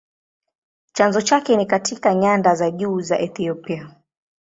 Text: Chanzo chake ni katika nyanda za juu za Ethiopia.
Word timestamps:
Chanzo 0.93 1.21
chake 1.21 1.57
ni 1.57 1.65
katika 1.65 2.15
nyanda 2.15 2.55
za 2.55 2.71
juu 2.71 3.01
za 3.01 3.19
Ethiopia. 3.19 3.95